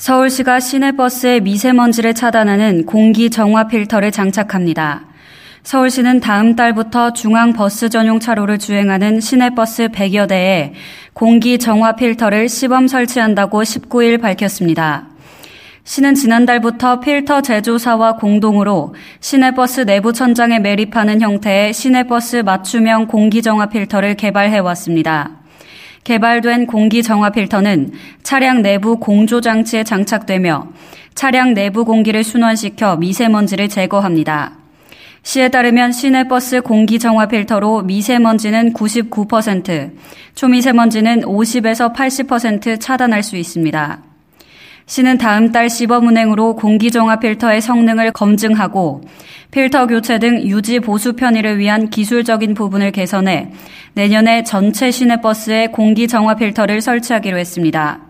[0.00, 5.02] 서울시가 시내버스에 미세먼지를 차단하는 공기 정화 필터를 장착합니다.
[5.62, 10.72] 서울시는 다음 달부터 중앙버스 전용 차로를 주행하는 시내버스 100여 대에
[11.12, 15.08] 공기 정화 필터를 시범 설치한다고 19일 밝혔습니다.
[15.84, 24.60] 시는 지난달부터 필터 제조사와 공동으로 시내버스 내부 천장에 매립하는 형태의 시내버스 맞춤형 공기정화 필터를 개발해
[24.60, 25.39] 왔습니다.
[26.04, 30.68] 개발된 공기 정화 필터는 차량 내부 공조 장치에 장착되며
[31.14, 34.52] 차량 내부 공기를 순환시켜 미세먼지를 제거합니다.
[35.22, 39.92] 시에 따르면 시내버스 공기 정화 필터로 미세먼지는 99%,
[40.34, 44.09] 초미세먼지는 50에서 80% 차단할 수 있습니다.
[44.90, 49.02] 시는 다음 달 시범 운행으로 공기정화 필터의 성능을 검증하고
[49.52, 53.52] 필터 교체 등 유지 보수 편의를 위한 기술적인 부분을 개선해
[53.92, 58.00] 내년에 전체 시내버스에 공기정화 필터를 설치하기로 했습니다.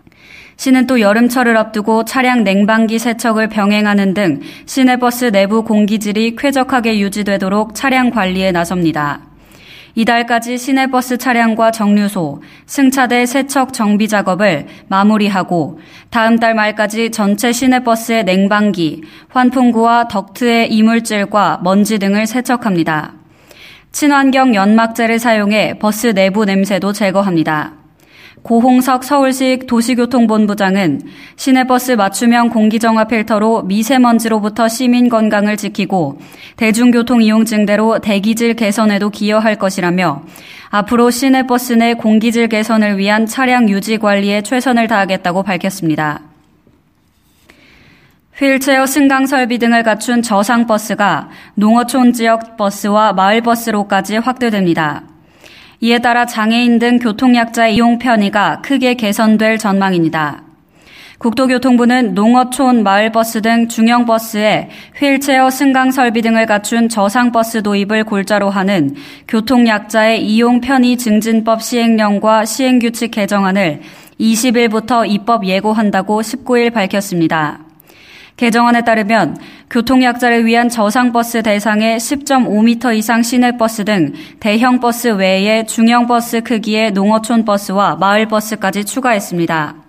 [0.57, 8.09] 시는 또 여름철을 앞두고 차량 냉방기 세척을 병행하는 등 시내버스 내부 공기질이 쾌적하게 유지되도록 차량
[8.09, 9.30] 관리에 나섭니다.
[9.95, 19.03] 이달까지 시내버스 차량과 정류소, 승차대 세척 정비 작업을 마무리하고 다음 달 말까지 전체 시내버스의 냉방기,
[19.29, 23.13] 환풍구와 덕트의 이물질과 먼지 등을 세척합니다.
[23.91, 27.80] 친환경 연막재를 사용해 버스 내부 냄새도 제거합니다.
[28.43, 31.01] 고홍석 서울시 도시교통본부장은
[31.35, 36.19] 시내버스 맞춤형 공기정화 필터로 미세먼지로부터 시민 건강을 지키고
[36.55, 40.23] 대중교통 이용 증대로 대기질 개선에도 기여할 것이라며
[40.69, 46.21] 앞으로 시내버스 내 공기질 개선을 위한 차량 유지 관리에 최선을 다하겠다고 밝혔습니다.
[48.39, 55.10] 휠체어 승강 설비 등을 갖춘 저상 버스가 농어촌 지역 버스와 마을 버스로까지 확대됩니다.
[55.83, 60.43] 이에 따라 장애인 등 교통약자 이용 편의가 크게 개선될 전망입니다.
[61.17, 68.95] 국토교통부는 농어촌, 마을버스 등 중형버스에 휠체어 승강 설비 등을 갖춘 저상버스 도입을 골자로 하는
[69.27, 73.81] 교통약자의 이용 편의 증진법 시행령과 시행규칙 개정안을
[74.19, 77.70] 20일부터 입법 예고한다고 19일 밝혔습니다.
[78.41, 79.37] 개정안에 따르면
[79.69, 87.97] 교통약자를 위한 저상버스 대상의 10.5m 이상 시내버스 등 대형 버스 외에 중형버스 크기의 농어촌 버스와
[87.97, 89.80] 마을버스까지 추가했습니다.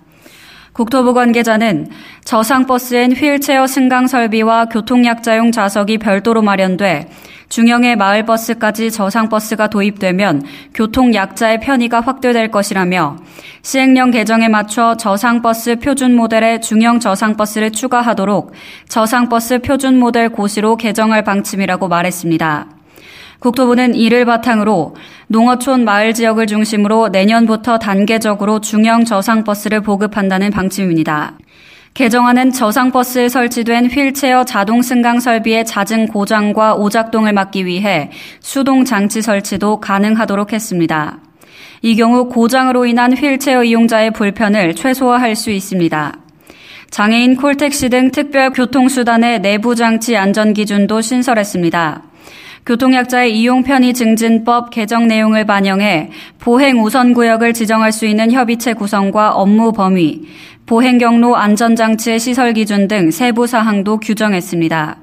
[0.73, 1.89] 국토부 관계자는
[2.25, 7.11] 저상버스엔 휠체어 승강 설비와 교통약자용 좌석이 별도로 마련돼
[7.51, 13.19] 중형의 마을버스까지 저상버스가 도입되면 교통약자의 편의가 확대될 것이라며
[13.61, 18.53] 시행령 개정에 맞춰 저상버스 표준 모델에 중형 저상버스를 추가하도록
[18.89, 22.69] 저상버스 표준 모델 고시로 개정할 방침이라고 말했습니다.
[23.43, 24.95] 국토부는 이를 바탕으로
[25.29, 31.39] 농어촌 마을 지역을 중심으로 내년부터 단계적으로 중형 저상버스를 보급한다는 방침입니다.
[31.95, 38.11] 개정안은 저상버스에 설치된 휠체어 자동 승강 설비의 잦은 고장과 오작동을 막기 위해
[38.41, 41.19] 수동 장치 설치도 가능하도록 했습니다.
[41.83, 46.15] 이 경우 고장으로 인한 휠체어 이용자의 불편을 최소화할 수 있습니다.
[46.91, 52.03] 장애인 콜택시 등 특별 교통수단의 내부 장치 안전 기준도 신설했습니다.
[52.65, 59.33] 교통약자의 이용 편의 증진법 개정 내용을 반영해 보행 우선 구역을 지정할 수 있는 협의체 구성과
[59.33, 60.23] 업무 범위,
[60.65, 64.97] 보행 경로 안전장치의 시설 기준 등 세부 사항도 규정했습니다.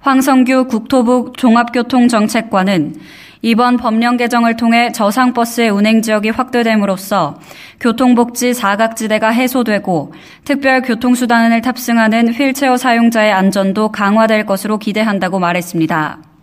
[0.00, 2.94] 황성규 국토부 종합교통정책관은
[3.42, 7.38] 이번 법령 개정을 통해 저상버스의 운행 지역이 확대됨으로써
[7.78, 10.14] 교통복지 사각지대가 해소되고
[10.44, 16.35] 특별 교통수단을 탑승하는 휠체어 사용자의 안전도 강화될 것으로 기대한다고 말했습니다.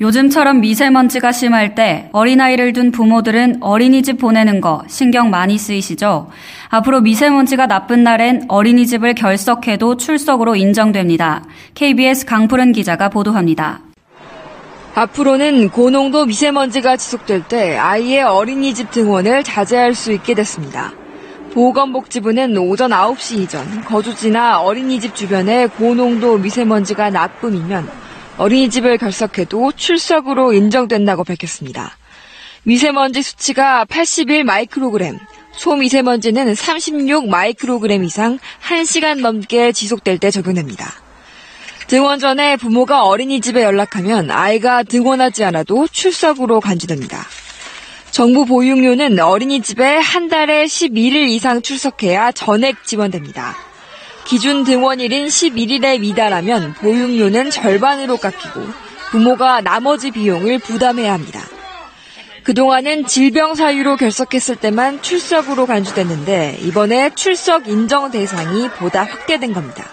[0.00, 6.30] 요즘처럼 미세먼지가 심할 때 어린아이를 둔 부모들은 어린이집 보내는 거 신경 많이 쓰이시죠?
[6.68, 11.42] 앞으로 미세먼지가 나쁜 날엔 어린이집을 결석해도 출석으로 인정됩니다.
[11.74, 13.80] KBS 강푸른 기자가 보도합니다.
[14.94, 20.92] 앞으로는 고농도 미세먼지가 지속될 때 아이의 어린이집 등원을 자제할 수 있게 됐습니다.
[21.54, 28.07] 보건복지부는 오전 9시 이전 거주지나 어린이집 주변에 고농도 미세먼지가 나쁨이면
[28.38, 31.96] 어린이집을 결석해도 출석으로 인정된다고 밝혔습니다.
[32.62, 35.18] 미세먼지 수치가 81 마이크로그램,
[35.52, 40.92] 소미세먼지는 36 마이크로그램 이상 1시간 넘게 지속될 때 적용됩니다.
[41.88, 47.26] 등원 전에 부모가 어린이집에 연락하면 아이가 등원하지 않아도 출석으로 간주됩니다.
[48.10, 53.67] 정부 보육료는 어린이집에 한 달에 11일 이상 출석해야 전액 지원됩니다.
[54.28, 58.60] 기준 등원일인 11일에 미달하면 보육료는 절반으로 깎이고
[59.10, 61.40] 부모가 나머지 비용을 부담해야 합니다.
[62.42, 69.86] 그동안은 질병 사유로 결석했을 때만 출석으로 간주됐는데 이번에 출석 인정 대상이 보다 확대된 겁니다.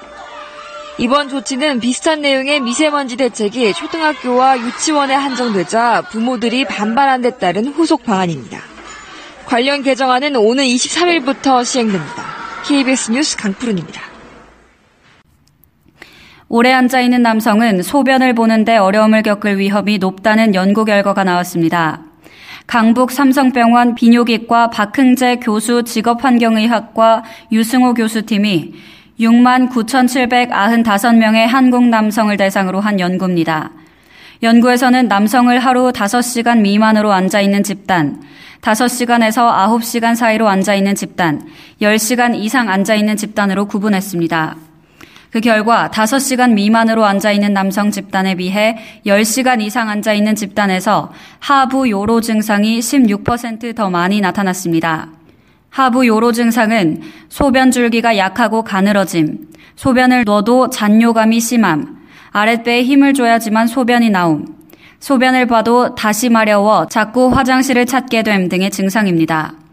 [0.97, 8.59] 이번 조치는 비슷한 내용의 미세먼지 대책이 초등학교와 유치원에 한정되자 부모들이 반발한 데 따른 후속 방안입니다.
[9.45, 12.25] 관련 개정안은 오는 23일부터 시행됩니다.
[12.65, 14.14] KBS 뉴스 강푸른입니다.
[16.57, 21.99] 오래 앉아 있는 남성은 소변을 보는데 어려움을 겪을 위험이 높다는 연구 결과가 나왔습니다.
[22.65, 28.73] 강북 삼성병원 비뇨기과 박흥재 교수 직업환경의학과 유승호 교수팀이
[29.19, 33.71] 6만 9,795명의 한국 남성을 대상으로 한 연구입니다.
[34.41, 38.21] 연구에서는 남성을 하루 5시간 미만으로 앉아 있는 집단,
[38.61, 41.49] 5시간에서 9시간 사이로 앉아 있는 집단,
[41.81, 44.64] 10시간 이상 앉아 있는 집단으로 구분했습니다.
[45.35, 52.79] 그 결과 5시간 미만으로 앉아있는 남성 집단에 비해 10시간 이상 앉아있는 집단에서 하부 요로 증상이
[52.79, 55.09] 16%더 많이 나타났습니다.
[55.71, 61.97] 하부 요로 증상은 소변 줄기가 약하고 가늘어짐, 소변을 넣어도 잔뇨감이 심함,
[62.31, 64.55] 아랫배에 힘을 줘야지만 소변이 나옴,
[65.01, 69.64] 소변을 봐도 다시 마려워 자꾸 화장실을 찾게 됨 등의 증상입니다.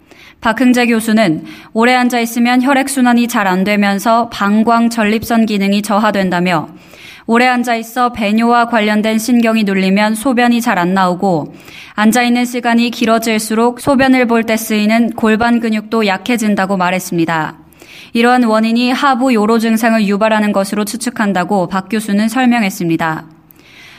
[0.43, 6.69] 박흥재 교수는 오래 앉아 있으면 혈액순환이 잘 안 되면서 방광 전립선 기능이 저하된다며
[7.27, 11.55] 오래 앉아 있어 배뇨와 관련된 신경이 눌리면 소변이 잘 안 나오고
[11.95, 17.59] 앉아 있는 시간이 길어질수록 소변을 볼 때 쓰이는 골반 근육도 약해진다고 말했습니다.
[18.13, 23.32] 이러한 원인이 하부 요로 증상을 유발하는 것으로 추측한다고 박 교수는 설명했습니다.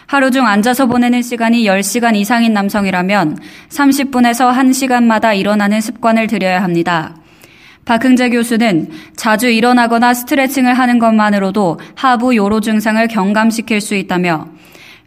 [0.05, 3.39] 하루 중 앉아서 보내는 시간이 10시간 이상인 남성이라면
[3.69, 7.15] 30분에서 1시간마다 일어나는 습관을 들여야 합니다.
[7.85, 14.47] 박흥재 교수는 자주 일어나거나 스트레칭을 하는 것만으로도 하부 요로 증상을 경감시킬 수 있다며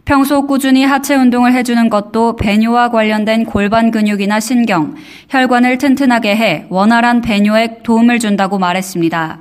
[0.05, 4.95] 평소 꾸준히 하체 운동을 해주는 것도 배뇨와 관련된 골반 근육이나 신경,
[5.31, 9.41] 혈관을 튼튼하게 해 원활한 배뇨에 도움을 준다고 말했습니다.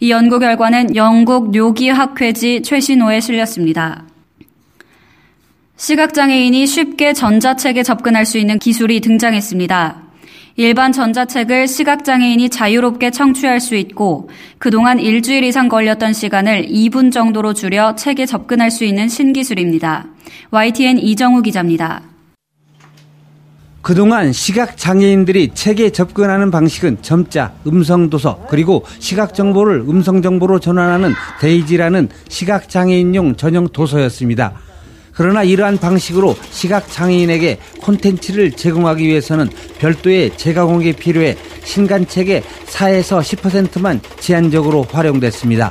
[0.00, 4.04] 이 연구 결과는 영국 뇨기학회지 최신호에 실렸습니다.
[5.76, 10.02] 시각장애인이 쉽게 전자책에 접근할 수 있는 기술이 등장했습니다.
[10.56, 17.96] 일반 전자책을 시각장애인이 자유롭게 청취할 수 있고 그동안 일주일 이상 걸렸던 시간을 2분 정도로 줄여
[17.96, 20.06] 책에 접근할 수 있는 신기술입니다.
[20.52, 22.02] YTN 이정우 기자입니다.
[23.82, 34.54] 그동안 시각장애인들이 책에 접근하는 방식은 점자, 음성도서, 그리고 시각정보를 음성정보로 전환하는 DAISY라는 시각장애인용 전용 도서였습니다.
[35.14, 45.70] 그러나 이러한 방식으로 시각장애인에게 콘텐츠를 제공하기 위해서는 별도의 재가공이 필요해 신간책의 4에서 10%만 제한적으로 활용됐습니다.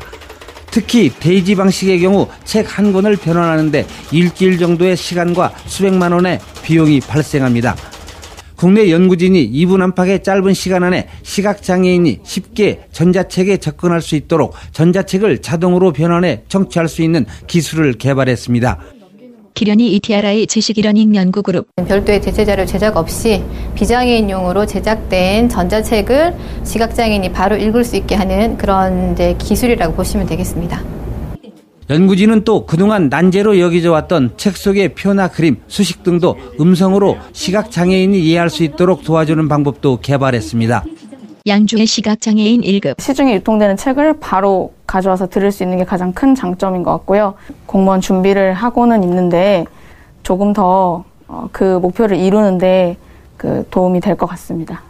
[0.72, 7.76] 특히 DAISY 방식의 경우 책 한 권을 변환하는데 일주일 정도의 시간과 수백만 원의 비용이 발생합니다.
[8.56, 15.92] 국내 연구진이 2분 안팎의 짧은 시간 안에 시각장애인이 쉽게 전자책에 접근할 수 있도록 전자책을 자동으로
[15.92, 19.03] 변환해 청취할 수 있는 기술을 개발했습니다.
[19.54, 23.44] 기련이 ETRI 지식이러닝 연구그룹 별도의 대체자료 제작 없이
[23.76, 30.84] 비장애인용으로 제작된 전자책을 시각장애인이 바로 읽을 수 있게 하는 그런 기술이라고 보시면 되겠습니다.
[31.90, 38.50] 연구진은 또 그동안 난제로 여기져 왔던 책 속의 표나 그림, 수식 등도 음성으로 시각장애인이 이해할
[38.50, 40.86] 수 있도록 도와주는 방법도 개발했습니다.
[41.46, 43.02] 양주의 시각장애인 1급.
[43.02, 47.34] 시중에 유통되는 책을 바로 가져와서 들을 수 있는 게 가장 큰 장점인 것 같고요.
[47.66, 49.66] 공무원 준비를 하고는 있는데
[50.24, 52.96] 조금 더그 어, 목표를 이루는데
[53.36, 54.84] 그 도움이 될 것 같습니다.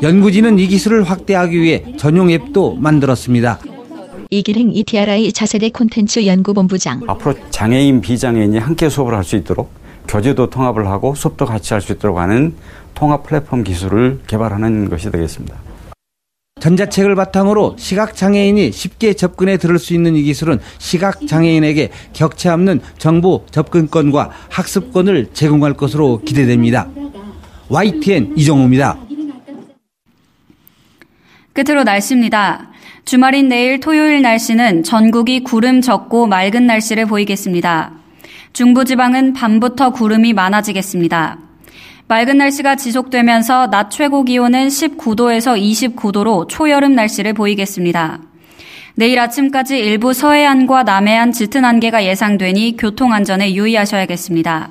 [0.00, 3.58] 연구진은 이 기술을 확대하기 위해 전용 앱도 만들었습니다.
[4.30, 7.02] 이기행 ETRI 차세대 콘텐츠 연구본부장.
[7.06, 9.68] 앞으로 장애인, 비장애인이 함께 수업을 할 수 있도록
[10.08, 12.54] 교재도 통합을 하고 수업도 같이 할 수 있도록 하는
[12.94, 15.56] 통합 플랫폼 기술을 개발하는 것이 되겠습니다.
[16.64, 24.30] 전자책을 바탕으로 시각장애인이 쉽게 접근해 들을 수 있는 이 기술은 시각장애인에게 격차 없는 정보 접근권과
[24.48, 26.88] 학습권을 제공할 것으로 기대됩니다.
[27.68, 28.96] YTN 이정우입니다.
[31.52, 32.70] 끝으로 날씨입니다.
[33.04, 37.92] 주말인 내일 토요일 날씨는 전국이 구름 적고 맑은 날씨를 보이겠습니다.
[38.54, 41.38] 중부지방은 밤부터 구름이 많아지겠습니다.
[42.06, 48.20] 맑은 날씨가 지속되면서 낮 최고 기온은 19도에서 29도로 초여름 날씨를 보이겠습니다.
[48.94, 54.68] 내일 아침까지 일부 서해안과 남해안 짙은 안개가 예상되니 교통안전에 유의하셔야겠습니다.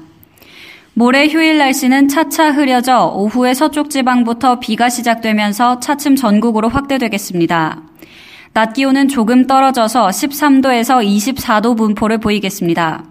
[0.93, 7.81] 모레 휴일 날씨는 차차 흐려져 오후에 서쪽 지방부터 비가 시작되면서 차츰 전국으로 확대되겠습니다.
[8.53, 13.03] 낮 기온은 조금 떨어져서 13도에서 24도 분포를 보이겠습니다.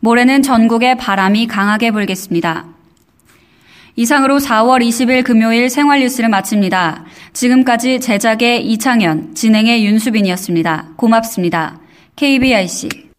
[0.00, 2.79] 모레는 전국에 바람이 강하게 불겠습니다.
[4.00, 7.04] 이상으로 4월 20일 금요일 생활 뉴스를 마칩니다.
[7.34, 10.92] 지금까지 제작의 이창현, 진행의 윤수빈이었습니다.
[10.96, 11.78] 고맙습니다.
[12.16, 13.09] KBIC